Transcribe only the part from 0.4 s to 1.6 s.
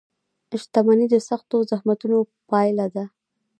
•شتمني د سختو